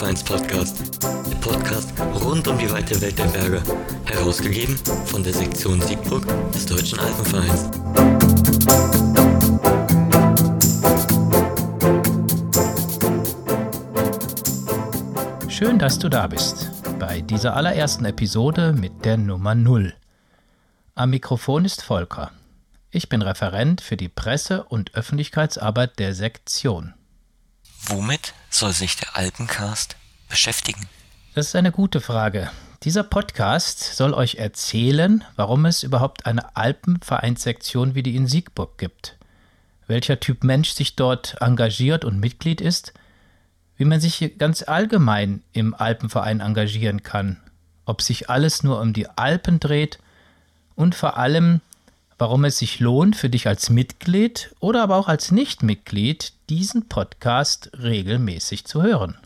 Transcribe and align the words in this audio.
Alpenvereins 0.00 0.24
Podcast. 0.24 1.04
Der 1.30 1.36
Podcast 1.36 1.92
rund 2.24 2.48
um 2.48 2.56
die 2.56 2.70
weite 2.72 2.98
Welt 3.02 3.18
der 3.18 3.26
Berge. 3.26 3.62
Herausgegeben 4.06 4.74
von 5.04 5.22
der 5.22 5.34
Sektion 5.34 5.78
Siegburg 5.82 6.26
des 6.52 6.64
Deutschen 6.64 6.98
Alpenvereins. 6.98 7.68
Schön, 15.48 15.78
dass 15.78 15.98
du 15.98 16.08
da 16.08 16.26
bist 16.28 16.70
bei 16.98 17.20
dieser 17.20 17.54
allerersten 17.54 18.06
Episode 18.06 18.72
mit 18.72 19.04
der 19.04 19.18
Nummer 19.18 19.54
0. 19.54 19.92
Am 20.94 21.10
Mikrofon 21.10 21.66
ist 21.66 21.82
Volker. 21.82 22.30
Ich 22.90 23.10
bin 23.10 23.20
Referent 23.20 23.82
für 23.82 23.98
die 23.98 24.08
Presse- 24.08 24.64
und 24.64 24.94
Öffentlichkeitsarbeit 24.94 25.98
der 25.98 26.14
Sektion. 26.14 26.94
Womit 27.86 28.34
soll 28.50 28.72
sich 28.72 28.96
der 28.96 29.16
Alpencast 29.16 29.96
beschäftigen? 30.28 30.86
Das 31.34 31.46
ist 31.46 31.56
eine 31.56 31.72
gute 31.72 32.00
Frage. 32.00 32.50
Dieser 32.82 33.02
Podcast 33.02 33.96
soll 33.96 34.12
euch 34.12 34.34
erzählen, 34.36 35.24
warum 35.36 35.64
es 35.64 35.82
überhaupt 35.82 36.26
eine 36.26 36.56
Alpenvereinssektion 36.56 37.94
wie 37.94 38.02
die 38.02 38.16
in 38.16 38.26
Siegburg 38.26 38.76
gibt, 38.76 39.16
welcher 39.86 40.20
Typ 40.20 40.44
Mensch 40.44 40.70
sich 40.70 40.94
dort 40.94 41.36
engagiert 41.40 42.04
und 42.04 42.20
Mitglied 42.20 42.60
ist, 42.60 42.92
wie 43.76 43.86
man 43.86 44.00
sich 44.00 44.34
ganz 44.38 44.62
allgemein 44.62 45.42
im 45.52 45.74
Alpenverein 45.74 46.40
engagieren 46.40 47.02
kann, 47.02 47.40
ob 47.86 48.02
sich 48.02 48.28
alles 48.28 48.62
nur 48.62 48.80
um 48.80 48.92
die 48.92 49.08
Alpen 49.08 49.58
dreht 49.58 49.98
und 50.74 50.94
vor 50.94 51.16
allem, 51.16 51.60
warum 52.18 52.44
es 52.44 52.58
sich 52.58 52.78
lohnt, 52.78 53.16
für 53.16 53.30
dich 53.30 53.48
als 53.48 53.70
Mitglied 53.70 54.54
oder 54.60 54.82
aber 54.82 54.96
auch 54.96 55.08
als 55.08 55.32
Nichtmitglied 55.32 56.34
diesen 56.50 56.88
Podcast 56.88 57.70
regelmäßig 57.78 58.64
zu 58.64 58.82
hören. 58.82 59.16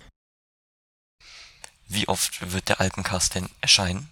Wie 1.88 2.06
oft 2.06 2.52
wird 2.52 2.68
der 2.68 2.80
Alpencast 2.80 3.34
denn 3.34 3.48
erscheinen? 3.62 4.10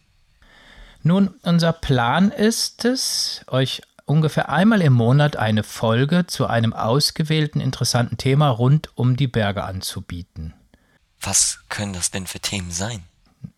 Nun, 1.02 1.34
unser 1.42 1.72
Plan 1.72 2.30
ist 2.30 2.84
es, 2.86 3.44
euch 3.48 3.82
ungefähr 4.06 4.48
einmal 4.48 4.80
im 4.80 4.94
Monat 4.94 5.36
eine 5.36 5.62
Folge 5.62 6.26
zu 6.26 6.46
einem 6.46 6.72
ausgewählten 6.72 7.60
interessanten 7.60 8.16
Thema 8.16 8.48
rund 8.48 8.96
um 8.96 9.16
die 9.16 9.28
Berge 9.28 9.64
anzubieten. 9.64 10.54
Was 11.20 11.60
können 11.68 11.92
das 11.92 12.10
denn 12.10 12.26
für 12.26 12.40
Themen 12.40 12.70
sein? 12.70 13.04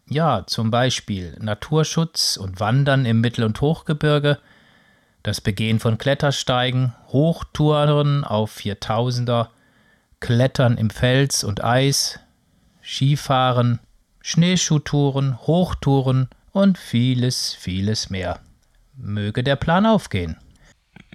Ja, 0.08 0.44
zum 0.46 0.70
Beispiel 0.70 1.36
Naturschutz 1.40 2.36
und 2.36 2.60
Wandern 2.60 3.06
im 3.06 3.20
Mittel- 3.20 3.44
und 3.44 3.60
Hochgebirge, 3.60 4.38
das 5.24 5.40
Begehen 5.40 5.80
von 5.80 5.98
Klettersteigen, 5.98 6.94
Hochtouren 7.08 8.24
auf 8.24 8.52
Viertausender, 8.52 9.50
Klettern 10.20 10.76
im 10.76 10.90
Fels 10.90 11.42
und 11.42 11.64
Eis, 11.64 12.20
Skifahren, 12.82 13.80
Schneeschuhtouren, 14.20 15.40
Hochtouren 15.40 16.28
und 16.52 16.78
vieles, 16.78 17.54
vieles 17.54 18.10
mehr. 18.10 18.40
Möge 18.96 19.42
der 19.42 19.56
Plan 19.56 19.86
aufgehen. 19.86 20.36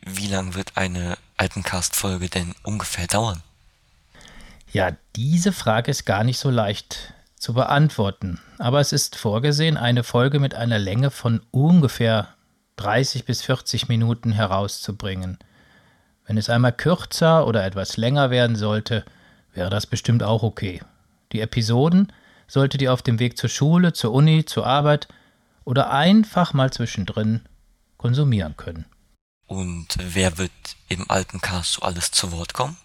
Wie 0.05 0.27
lang 0.27 0.55
wird 0.55 0.75
eine 0.75 1.15
Alpencast-Folge 1.37 2.29
denn 2.29 2.55
ungefähr 2.63 3.05
dauern? 3.05 3.43
Ja, 4.71 4.91
diese 5.15 5.51
Frage 5.51 5.91
ist 5.91 6.05
gar 6.05 6.23
nicht 6.23 6.39
so 6.39 6.49
leicht 6.49 7.13
zu 7.37 7.53
beantworten, 7.53 8.39
aber 8.57 8.79
es 8.79 8.91
ist 8.91 9.15
vorgesehen, 9.15 9.77
eine 9.77 10.03
Folge 10.03 10.39
mit 10.39 10.55
einer 10.55 10.79
Länge 10.79 11.11
von 11.11 11.41
ungefähr 11.51 12.35
30 12.79 13.25
bis 13.25 13.41
40 13.41 13.89
Minuten 13.89 14.31
herauszubringen. 14.31 15.37
Wenn 16.25 16.37
es 16.37 16.49
einmal 16.49 16.71
kürzer 16.71 17.45
oder 17.45 17.65
etwas 17.65 17.97
länger 17.97 18.29
werden 18.29 18.55
sollte, 18.55 19.03
wäre 19.53 19.69
das 19.69 19.85
bestimmt 19.85 20.23
auch 20.23 20.43
okay. 20.43 20.81
Die 21.33 21.41
Episoden 21.41 22.13
solltet 22.47 22.81
ihr 22.81 22.93
auf 22.93 23.01
dem 23.01 23.19
Weg 23.19 23.37
zur 23.37 23.49
Schule, 23.49 23.91
zur 23.91 24.13
Uni, 24.13 24.45
zur 24.45 24.65
Arbeit 24.65 25.09
oder 25.65 25.91
einfach 25.91 26.53
mal 26.53 26.71
zwischendrin 26.71 27.41
konsumieren 27.97 28.55
können. 28.55 28.85
Und 29.45 29.97
wer 29.99 30.37
wird 30.37 30.51
im 30.87 31.09
Alpencast 31.11 31.73
so 31.73 31.81
alles 31.81 32.11
zu 32.11 32.31
Wort 32.31 32.53
kommen? 32.53 32.77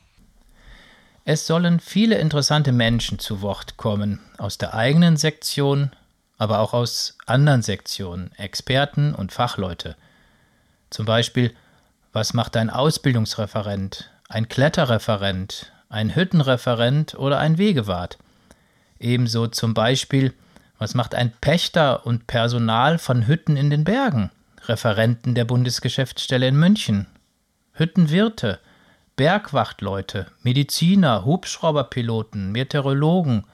Es 1.24 1.46
sollen 1.46 1.78
viele 1.78 2.16
interessante 2.16 2.72
Menschen 2.72 3.18
zu 3.18 3.42
Wort 3.42 3.76
kommen, 3.76 4.20
aus 4.38 4.58
der 4.58 4.74
eigenen 4.74 5.16
Sektion, 5.16 5.92
aber 6.38 6.60
auch 6.60 6.74
aus 6.74 7.16
anderen 7.26 7.62
Sektionen, 7.62 8.32
Experten 8.36 9.14
und 9.14 9.32
Fachleute. 9.32 9.96
Zum 10.90 11.06
Beispiel, 11.06 11.54
was 12.12 12.34
macht 12.34 12.56
ein 12.56 12.70
Ausbildungsreferent, 12.70 14.10
ein 14.28 14.48
Kletterreferent, 14.48 15.72
ein 15.88 16.14
Hüttenreferent 16.14 17.14
oder 17.14 17.38
ein 17.38 17.58
Wegewart? 17.58 18.18
Ebenso 18.98 19.48
zum 19.48 19.74
Beispiel, 19.74 20.32
was 20.78 20.94
macht 20.94 21.14
ein 21.14 21.32
Pächter 21.40 22.06
und 22.06 22.26
Personal 22.26 22.98
von 22.98 23.26
Hütten 23.26 23.56
in 23.56 23.70
den 23.70 23.84
Bergen, 23.84 24.30
Referenten 24.66 25.34
der 25.34 25.44
Bundesgeschäftsstelle 25.44 26.48
in 26.48 26.56
München, 26.56 27.06
Hüttenwirte, 27.72 28.60
Bergwachtleute, 29.16 30.26
Mediziner, 30.42 31.24
Hubschrauberpiloten, 31.24 32.50
Meteorologen, 32.50 33.44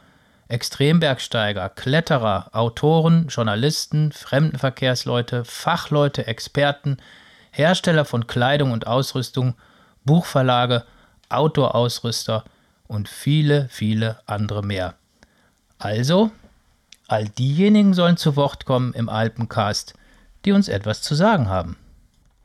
Extrembergsteiger, 0.51 1.69
Kletterer, 1.69 2.51
Autoren, 2.53 3.29
Journalisten, 3.29 4.13
Fremdenverkehrsleute, 4.13 5.45
Fachleute, 5.45 6.27
Experten, 6.27 6.99
Hersteller 7.53 8.05
von 8.05 8.27
Kleidung 8.27 8.73
und 8.73 8.87
Ausrüstung, 8.87 9.55
Buchverlage, 10.05 10.85
Outdoor-Ausrüster 11.29 12.45
und 12.89 13.09
viele, 13.09 13.69
viele 13.71 14.19
andere 14.27 14.63
mehr. 14.63 14.95
Also, 15.79 16.31
all 17.07 17.29
diejenigen 17.29 17.95
sollen 17.95 18.17
zu 18.17 18.37
Wort 18.37 18.65
kommen 18.65 18.93
im 18.95 19.09
Alpencast, 19.09 19.95
die 20.45 20.53
uns 20.53 20.69
etwas 20.69 21.03
zu 21.03 21.15
sagen 21.15 21.49
haben. 21.49 21.77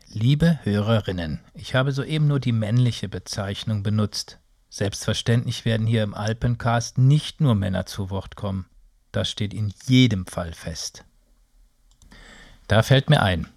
Liebe 0.07 0.59
Hörerinnen, 0.63 1.39
ich 1.53 1.75
habe 1.75 1.91
soeben 1.91 2.27
nur 2.27 2.39
die 2.39 2.51
männliche 2.51 3.09
Bezeichnung 3.09 3.83
benutzt. 3.83 4.37
Selbstverständlich 4.75 5.63
werden 5.63 5.87
hier 5.87 6.03
im 6.03 6.13
Alpencast 6.13 6.97
nicht 6.97 7.39
nur 7.39 7.55
Männer 7.55 7.85
zu 7.85 8.09
Wort 8.09 8.35
kommen. 8.35 8.65
Das 9.13 9.31
steht 9.31 9.53
in 9.53 9.73
jedem 9.85 10.27
Fall 10.27 10.51
fest. 10.51 11.05
Da 12.67 12.83
fällt 12.83 13.09
mir 13.09 13.21
ein. 13.21 13.47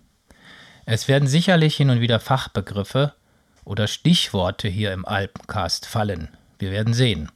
Es 0.87 1.09
werden 1.09 1.27
sicherlich 1.27 1.77
hin 1.77 1.91
und 1.91 2.01
wieder 2.01 2.21
Fachbegriffe 2.21 3.15
oder 3.65 3.89
Stichworte 3.89 4.69
hier 4.69 4.93
im 4.93 5.05
Alpencast 5.05 5.87
fallen. 5.87 6.37
Wir 6.61 6.71
werden 6.71 6.95
sehen. 6.95 7.33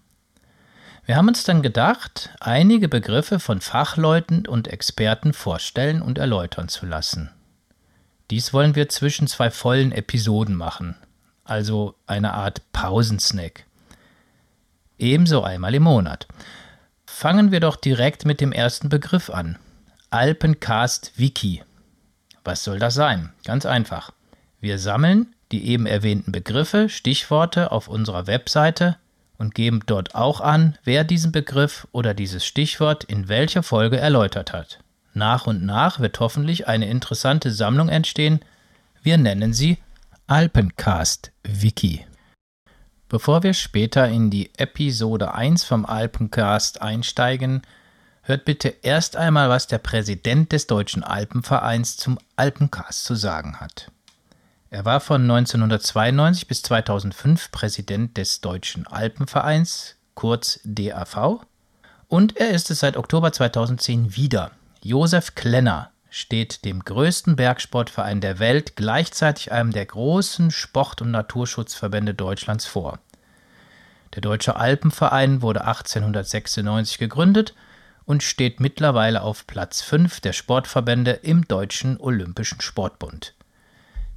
Wir 1.04 1.16
haben 1.16 1.26
uns 1.26 1.42
dann 1.42 1.60
gedacht, 1.60 2.30
einige 2.38 2.88
Begriffe 2.88 3.40
von 3.40 3.60
Fachleuten 3.60 4.46
und 4.46 4.68
Experten 4.68 5.32
vorstellen 5.32 6.02
und 6.02 6.18
erläutern 6.18 6.68
zu 6.68 6.86
lassen. 6.86 7.32
Dies 8.30 8.52
wollen 8.52 8.76
wir 8.76 8.88
zwischen 8.88 9.26
zwei 9.26 9.50
vollen 9.50 9.90
Episoden 9.90 10.54
machen, 10.54 10.94
also 11.42 11.96
eine 12.06 12.34
Art 12.34 12.62
Pausensnack. 12.70 13.64
Ebenso 15.02 15.42
einmal 15.42 15.74
im 15.74 15.82
Monat. 15.82 16.28
Fangen 17.04 17.50
wir 17.50 17.58
doch 17.58 17.74
direkt 17.74 18.24
mit 18.24 18.40
dem 18.40 18.52
ersten 18.52 18.88
Begriff 18.88 19.30
an. 19.30 19.58
Alpencast 20.10 21.12
Wiki. 21.16 21.62
Was 22.44 22.62
soll 22.62 22.78
das 22.78 22.94
sein? 22.94 23.32
Ganz 23.44 23.66
einfach. 23.66 24.12
Wir 24.60 24.78
sammeln 24.78 25.34
die 25.50 25.66
eben 25.66 25.86
erwähnten 25.86 26.32
Begriffe, 26.32 26.88
Stichworte 26.88 27.72
auf 27.72 27.88
unserer 27.88 28.26
Webseite 28.26 28.96
und 29.38 29.54
geben 29.54 29.80
dort 29.86 30.14
auch 30.14 30.40
an, 30.40 30.78
wer 30.84 31.04
diesen 31.04 31.32
Begriff 31.32 31.86
oder 31.92 32.14
dieses 32.14 32.46
Stichwort 32.46 33.04
in 33.04 33.28
welcher 33.28 33.62
Folge 33.62 33.98
erläutert 33.98 34.52
hat. 34.52 34.78
Nach 35.14 35.46
und 35.46 35.64
nach 35.64 36.00
wird 36.00 36.20
hoffentlich 36.20 36.68
eine 36.68 36.88
interessante 36.88 37.50
Sammlung 37.50 37.88
entstehen. 37.88 38.40
Wir 39.02 39.18
nennen 39.18 39.52
sie 39.52 39.78
Alpencast 40.26 41.32
Wiki. 41.42 42.06
Bevor 43.12 43.42
wir 43.42 43.52
später 43.52 44.08
in 44.08 44.30
die 44.30 44.50
Episode 44.56 45.34
1 45.34 45.64
vom 45.64 45.84
Alpencast 45.84 46.80
einsteigen, 46.80 47.60
hört 48.22 48.46
bitte 48.46 48.74
erst 48.80 49.16
einmal, 49.16 49.50
was 49.50 49.66
der 49.66 49.76
Präsident 49.76 50.50
des 50.50 50.66
Deutschen 50.66 51.04
Alpenvereins 51.04 51.98
zum 51.98 52.18
Alpencast 52.36 53.04
zu 53.04 53.14
sagen 53.14 53.60
hat. 53.60 53.90
Er 54.70 54.86
war 54.86 54.98
von 54.98 55.20
1992 55.30 56.48
bis 56.48 56.62
2005 56.62 57.52
Präsident 57.52 58.16
des 58.16 58.40
Deutschen 58.40 58.86
Alpenvereins, 58.86 59.96
kurz 60.14 60.60
DAV, 60.64 61.44
und 62.08 62.38
er 62.38 62.52
ist 62.52 62.70
es 62.70 62.80
seit 62.80 62.96
Oktober 62.96 63.30
2010 63.30 64.16
wieder. 64.16 64.52
Josef 64.82 65.34
Klenner 65.34 65.91
steht 66.14 66.66
dem 66.66 66.84
größten 66.84 67.36
Bergsportverein 67.36 68.20
der 68.20 68.38
Welt, 68.38 68.76
gleichzeitig 68.76 69.50
einem 69.50 69.72
der 69.72 69.86
großen 69.86 70.50
Sport- 70.50 71.00
und 71.00 71.10
Naturschutzverbände 71.10 72.12
Deutschlands 72.12 72.66
vor. 72.66 72.98
Der 74.14 74.20
Deutsche 74.20 74.56
Alpenverein 74.56 75.40
wurde 75.40 75.62
1896 75.64 76.98
gegründet 76.98 77.54
und 78.04 78.22
steht 78.22 78.60
mittlerweile 78.60 79.22
auf 79.22 79.46
Platz 79.46 79.80
5 79.80 80.20
der 80.20 80.34
Sportverbände 80.34 81.12
im 81.12 81.48
Deutschen 81.48 81.98
Olympischen 81.98 82.60
Sportbund. 82.60 83.32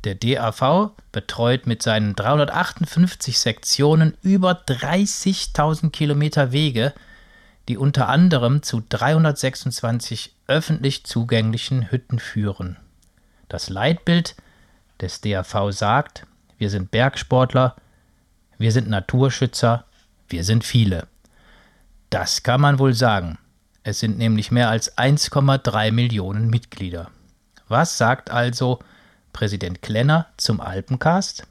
Der 0.03 0.15
DAV 0.15 0.91
betreut 1.13 1.65
mit 1.65 1.81
seinen 1.81 2.13
358 2.13 3.39
Sektionen 3.39 4.17
über 4.21 4.51
30.000 4.51 5.91
Kilometer 5.91 6.51
Wege, 6.51 6.93
die 7.69 7.77
unter 7.77 8.09
anderem 8.09 8.63
zu 8.63 8.83
326 8.89 10.34
öffentlich 10.47 11.05
zugänglichen 11.05 11.91
Hütten 11.91 12.19
führen. 12.19 12.77
Das 13.49 13.69
Leitbild 13.69 14.35
des 15.01 15.21
DAV 15.21 15.71
sagt, 15.71 16.25
wir 16.57 16.69
sind 16.69 16.91
Bergsportler, 16.91 17.75
wir 18.57 18.71
sind 18.71 18.89
Naturschützer, 18.89 19.85
wir 20.29 20.43
sind 20.43 20.63
viele. 20.63 21.07
Das 22.09 22.43
kann 22.43 22.61
man 22.61 22.79
wohl 22.79 22.93
sagen. 22.93 23.37
Es 23.83 23.99
sind 23.99 24.17
nämlich 24.17 24.51
mehr 24.51 24.69
als 24.69 24.97
1,3 24.97 25.91
Millionen 25.91 26.49
Mitglieder. 26.49 27.09
Was 27.67 27.97
sagt 27.97 28.31
also 28.31 28.79
Präsident 29.33 29.81
Klenner 29.81 30.27
zum 30.37 30.61
Alpencast? 30.61 31.45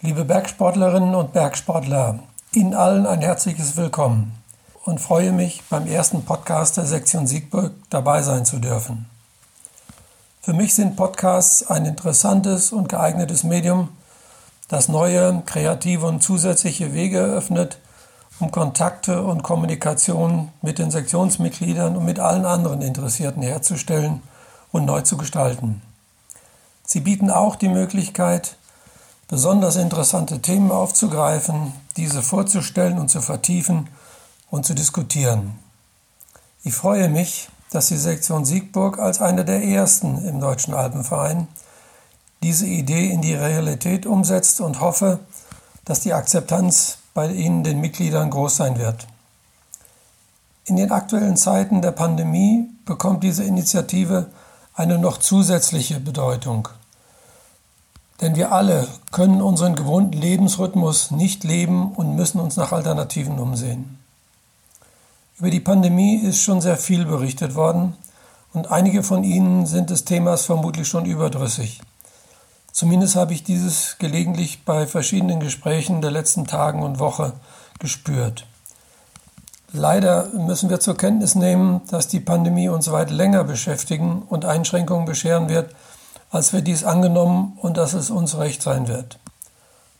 Liebe 0.00 0.24
Bergsportlerinnen 0.24 1.14
und 1.14 1.32
Bergsportler, 1.32 2.20
Ihnen 2.52 2.74
allen 2.74 3.06
ein 3.06 3.20
herzliches 3.20 3.76
Willkommen 3.76 4.41
und 4.84 5.00
freue 5.00 5.32
mich, 5.32 5.62
beim 5.70 5.86
ersten 5.86 6.24
Podcast 6.24 6.76
der 6.76 6.86
Sektion 6.86 7.26
Siegburg 7.26 7.72
dabei 7.88 8.22
sein 8.22 8.44
zu 8.44 8.58
dürfen. 8.58 9.06
Für 10.40 10.54
mich 10.54 10.74
sind 10.74 10.96
Podcasts 10.96 11.64
ein 11.68 11.86
interessantes 11.86 12.72
und 12.72 12.88
geeignetes 12.88 13.44
Medium, 13.44 13.90
das 14.66 14.88
neue, 14.88 15.42
kreative 15.46 16.06
und 16.06 16.22
zusätzliche 16.22 16.94
Wege 16.94 17.18
eröffnet, 17.18 17.78
um 18.40 18.50
Kontakte 18.50 19.22
und 19.22 19.44
Kommunikation 19.44 20.50
mit 20.62 20.80
den 20.80 20.90
Sektionsmitgliedern 20.90 21.96
und 21.96 22.04
mit 22.04 22.18
allen 22.18 22.44
anderen 22.44 22.82
Interessierten 22.82 23.42
herzustellen 23.42 24.20
und 24.72 24.84
neu 24.84 25.02
zu 25.02 25.16
gestalten. 25.16 25.80
Sie 26.84 27.00
bieten 27.00 27.30
auch 27.30 27.54
die 27.54 27.68
Möglichkeit, 27.68 28.56
besonders 29.28 29.76
interessante 29.76 30.42
Themen 30.42 30.72
aufzugreifen, 30.72 31.72
diese 31.96 32.22
vorzustellen 32.22 32.98
und 32.98 33.10
zu 33.10 33.20
vertiefen 33.20 33.88
und 34.52 34.66
zu 34.66 34.74
diskutieren. 34.74 35.58
Ich 36.62 36.74
freue 36.74 37.08
mich, 37.08 37.48
dass 37.70 37.86
die 37.86 37.96
Sektion 37.96 38.44
Siegburg 38.44 38.98
als 38.98 39.20
eine 39.20 39.46
der 39.46 39.64
ersten 39.64 40.24
im 40.26 40.40
Deutschen 40.40 40.74
Alpenverein 40.74 41.48
diese 42.42 42.66
Idee 42.66 43.10
in 43.10 43.22
die 43.22 43.34
Realität 43.34 44.04
umsetzt 44.04 44.60
und 44.60 44.80
hoffe, 44.80 45.20
dass 45.86 46.00
die 46.00 46.12
Akzeptanz 46.12 46.98
bei 47.14 47.32
Ihnen, 47.32 47.64
den 47.64 47.80
Mitgliedern, 47.80 48.28
groß 48.28 48.56
sein 48.56 48.78
wird. 48.78 49.06
In 50.66 50.76
den 50.76 50.92
aktuellen 50.92 51.38
Zeiten 51.38 51.80
der 51.80 51.92
Pandemie 51.92 52.68
bekommt 52.84 53.24
diese 53.24 53.44
Initiative 53.44 54.26
eine 54.74 54.98
noch 54.98 55.16
zusätzliche 55.16 55.98
Bedeutung. 55.98 56.68
Denn 58.20 58.36
wir 58.36 58.52
alle 58.52 58.86
können 59.12 59.40
unseren 59.40 59.76
gewohnten 59.76 60.18
Lebensrhythmus 60.18 61.10
nicht 61.10 61.42
leben 61.42 61.92
und 61.92 62.16
müssen 62.16 62.38
uns 62.38 62.56
nach 62.56 62.72
Alternativen 62.72 63.38
umsehen. 63.38 64.01
Über 65.38 65.50
die 65.50 65.60
Pandemie 65.60 66.16
ist 66.16 66.42
schon 66.42 66.60
sehr 66.60 66.76
viel 66.76 67.06
berichtet 67.06 67.54
worden 67.54 67.96
und 68.52 68.70
einige 68.70 69.02
von 69.02 69.24
Ihnen 69.24 69.66
sind 69.66 69.90
des 69.90 70.04
Themas 70.04 70.44
vermutlich 70.44 70.86
schon 70.86 71.06
überdrüssig. 71.06 71.80
Zumindest 72.70 73.16
habe 73.16 73.32
ich 73.32 73.42
dieses 73.42 73.96
gelegentlich 73.98 74.64
bei 74.64 74.86
verschiedenen 74.86 75.40
Gesprächen 75.40 76.02
der 76.02 76.10
letzten 76.10 76.46
Tagen 76.46 76.82
und 76.82 76.98
Woche 76.98 77.32
gespürt. 77.78 78.46
Leider 79.72 80.28
müssen 80.34 80.68
wir 80.68 80.80
zur 80.80 80.98
Kenntnis 80.98 81.34
nehmen, 81.34 81.80
dass 81.88 82.08
die 82.08 82.20
Pandemie 82.20 82.68
uns 82.68 82.92
weit 82.92 83.10
länger 83.10 83.42
beschäftigen 83.42 84.22
und 84.28 84.44
Einschränkungen 84.44 85.06
bescheren 85.06 85.48
wird, 85.48 85.74
als 86.30 86.52
wir 86.52 86.60
dies 86.60 86.84
angenommen 86.84 87.58
und 87.60 87.78
dass 87.78 87.94
es 87.94 88.10
uns 88.10 88.36
recht 88.36 88.62
sein 88.62 88.86
wird. 88.86 89.18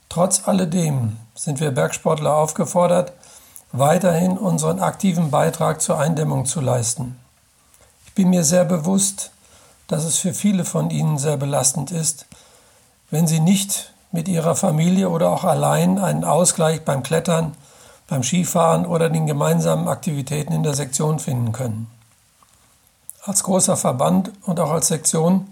Trotz 0.09 0.47
alledem 0.47 1.17
sind 1.33 1.59
wir 1.59 1.71
Bergsportler 1.71 2.35
aufgefordert, 2.35 3.13
weiterhin 3.73 4.37
unseren 4.37 4.79
aktiven 4.79 5.31
Beitrag 5.31 5.81
zur 5.81 5.99
Eindämmung 5.99 6.45
zu 6.45 6.61
leisten. 6.61 7.19
Ich 8.05 8.13
bin 8.13 8.29
mir 8.29 8.43
sehr 8.43 8.65
bewusst, 8.65 9.31
dass 9.87 10.05
es 10.05 10.19
für 10.19 10.33
viele 10.33 10.63
von 10.63 10.91
Ihnen 10.91 11.17
sehr 11.17 11.37
belastend 11.37 11.91
ist, 11.91 12.27
wenn 13.09 13.27
Sie 13.27 13.39
nicht 13.39 13.91
mit 14.11 14.27
Ihrer 14.27 14.55
Familie 14.55 15.09
oder 15.09 15.29
auch 15.31 15.43
allein 15.43 15.97
einen 15.97 16.23
Ausgleich 16.23 16.85
beim 16.85 17.01
Klettern, 17.01 17.55
beim 18.07 18.21
Skifahren 18.21 18.85
oder 18.85 19.09
den 19.09 19.25
gemeinsamen 19.25 19.87
Aktivitäten 19.87 20.53
in 20.53 20.61
der 20.61 20.75
Sektion 20.75 21.17
finden 21.17 21.51
können. 21.51 21.89
Als 23.23 23.43
großer 23.43 23.75
Verband 23.75 24.31
und 24.43 24.59
auch 24.59 24.69
als 24.69 24.87
Sektion 24.87 25.47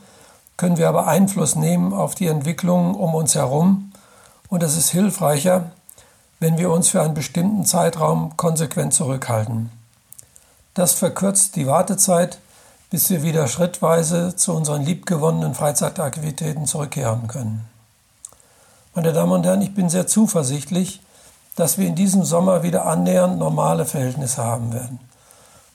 können 0.57 0.77
wir 0.77 0.89
aber 0.89 1.07
Einfluss 1.07 1.55
nehmen 1.55 1.91
auf 1.91 2.13
die 2.13 2.27
Entwicklungen 2.27 2.93
um 2.93 3.15
uns 3.15 3.33
herum 3.33 3.91
und 4.47 4.61
es 4.61 4.77
ist 4.77 4.89
hilfreicher, 4.89 5.71
wenn 6.41 6.57
wir 6.57 6.71
uns 6.71 6.89
für 6.89 7.01
einen 7.03 7.13
bestimmten 7.13 7.65
Zeitraum 7.65 8.35
konsequent 8.35 8.95
zurückhalten. 8.95 9.71
Das 10.73 10.93
verkürzt 10.93 11.55
die 11.55 11.67
Wartezeit, 11.67 12.39
bis 12.89 13.11
wir 13.11 13.21
wieder 13.21 13.47
schrittweise 13.47 14.35
zu 14.35 14.53
unseren 14.53 14.81
liebgewonnenen 14.81 15.53
Freizeitaktivitäten 15.53 16.65
zurückkehren 16.65 17.27
können. 17.27 17.69
Meine 18.95 19.13
Damen 19.13 19.31
und 19.33 19.45
Herren, 19.45 19.61
ich 19.61 19.75
bin 19.75 19.87
sehr 19.87 20.07
zuversichtlich, 20.07 21.01
dass 21.55 21.77
wir 21.77 21.87
in 21.87 21.95
diesem 21.95 22.23
Sommer 22.23 22.63
wieder 22.63 22.87
annähernd 22.87 23.37
normale 23.37 23.85
Verhältnisse 23.85 24.43
haben 24.43 24.73
werden. 24.73 24.99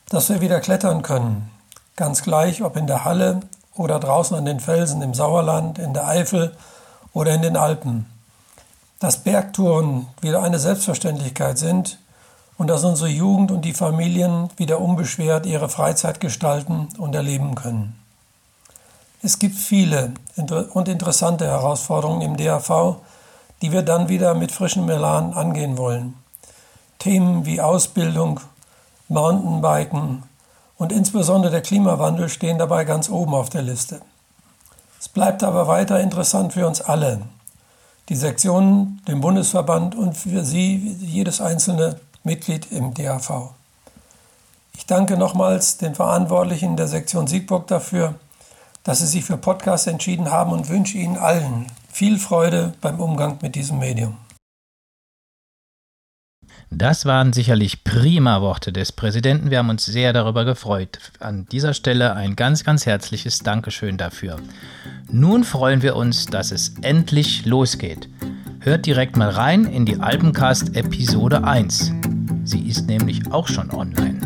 Dass 0.09 0.27
wir 0.27 0.41
wieder 0.41 0.59
klettern 0.59 1.01
können, 1.01 1.49
ganz 1.95 2.23
gleich, 2.23 2.61
ob 2.61 2.75
in 2.75 2.87
der 2.87 3.05
Halle 3.05 3.39
oder 3.73 3.99
draußen 3.99 4.35
an 4.35 4.43
den 4.43 4.59
Felsen 4.59 5.01
im 5.01 5.13
Sauerland, 5.13 5.79
in 5.79 5.93
der 5.93 6.07
Eifel 6.07 6.57
oder 7.13 7.33
in 7.33 7.41
den 7.41 7.55
Alpen 7.55 8.05
dass 8.99 9.23
Bergtouren 9.23 10.07
wieder 10.21 10.41
eine 10.41 10.59
Selbstverständlichkeit 10.59 11.57
sind 11.57 11.99
und 12.57 12.67
dass 12.67 12.83
unsere 12.83 13.09
Jugend 13.09 13.51
und 13.51 13.61
die 13.63 13.73
Familien 13.73 14.49
wieder 14.57 14.81
unbeschwert 14.81 15.45
ihre 15.45 15.69
Freizeit 15.69 16.19
gestalten 16.19 16.89
und 16.97 17.13
erleben 17.13 17.55
können. 17.55 17.99
Es 19.21 19.39
gibt 19.39 19.55
viele 19.55 20.13
und 20.35 20.87
interessante 20.87 21.45
Herausforderungen 21.45 22.21
im 22.21 22.37
DAV, 22.37 22.97
die 23.61 23.71
wir 23.71 23.81
dann 23.81 24.09
wieder 24.09 24.33
mit 24.33 24.51
frischem 24.51 24.89
Elan 24.89 25.33
angehen 25.33 25.77
wollen. 25.77 26.15
Themen 26.99 27.45
wie 27.45 27.61
Ausbildung, 27.61 28.39
Mountainbiken 29.07 30.23
und 30.77 30.91
insbesondere 30.91 31.51
der 31.51 31.61
Klimawandel 31.61 32.29
stehen 32.29 32.57
dabei 32.57 32.83
ganz 32.85 33.09
oben 33.09 33.33
auf 33.33 33.49
der 33.49 33.61
Liste. 33.61 34.01
Es 34.99 35.07
bleibt 35.07 35.43
aber 35.43 35.67
weiter 35.67 35.99
interessant 35.99 36.53
für 36.53 36.67
uns 36.67 36.81
alle, 36.81 37.21
die 38.09 38.15
Sektionen, 38.15 39.01
den 39.07 39.21
Bundesverband 39.21 39.95
und 39.95 40.15
für 40.15 40.43
Sie 40.43 40.95
jedes 40.99 41.41
einzelne 41.41 41.99
Mitglied 42.23 42.71
im 42.71 42.93
DAV. 42.93 43.51
Ich 44.75 44.85
danke 44.85 45.17
nochmals 45.17 45.77
den 45.77 45.95
Verantwortlichen 45.95 46.77
der 46.77 46.87
Sektion 46.87 47.27
Siegburg 47.27 47.67
dafür, 47.67 48.15
dass 48.83 48.99
Sie 48.99 49.07
sich 49.07 49.25
für 49.25 49.37
Podcasts 49.37 49.87
entschieden 49.87 50.31
haben 50.31 50.51
und 50.51 50.69
wünsche 50.69 50.97
Ihnen 50.97 51.17
allen 51.17 51.67
viel 51.91 52.19
Freude 52.19 52.73
beim 52.79 52.99
Umgang 52.99 53.39
mit 53.41 53.55
diesem 53.55 53.79
Medium. 53.79 54.15
Das 56.69 57.05
waren 57.05 57.31
sicherlich 57.31 57.83
prima 57.85 58.41
Worte 58.41 58.73
des 58.73 58.91
Präsidenten. 58.91 59.49
Wir 59.49 59.59
haben 59.59 59.69
uns 59.69 59.85
sehr 59.85 60.11
darüber 60.11 60.43
gefreut. 60.43 60.99
An 61.19 61.47
dieser 61.51 61.73
Stelle 61.73 62.13
ein 62.13 62.35
ganz, 62.35 62.63
ganz 62.63 62.85
herzliches 62.85 63.39
Dankeschön 63.39 63.97
dafür. 63.97 64.35
Nun 65.09 65.45
freuen 65.45 65.81
wir 65.81 65.95
uns, 65.95 66.25
dass 66.25 66.51
es 66.51 66.73
endlich 66.81 67.45
losgeht. 67.45 68.09
Hört 68.59 68.85
direkt 68.85 69.15
mal 69.15 69.29
rein 69.29 69.63
in 69.65 69.85
die 69.85 69.99
Alpencast 70.01 70.75
Episode 70.75 71.43
1. 71.43 71.93
Sie 72.43 72.67
ist 72.67 72.87
nämlich 72.87 73.31
auch 73.31 73.47
schon 73.47 73.71
online. 73.71 74.19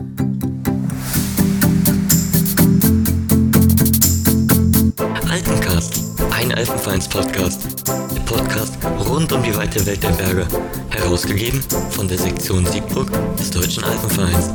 Alpencast, 5.29 6.10
ein 6.41 6.53
Alpenvereins-Podcast. 6.55 7.87
Der 7.87 8.21
Podcast 8.21 8.73
rund 9.07 9.31
um 9.31 9.43
die 9.43 9.55
weite 9.55 9.85
Welt 9.85 10.01
der 10.01 10.09
Berge. 10.09 10.47
Herausgegeben 10.89 11.61
von 11.91 12.07
der 12.07 12.17
Sektion 12.17 12.65
Siegburg 12.65 13.11
des 13.37 13.51
Deutschen 13.51 13.83
Alpenvereins. 13.83 14.49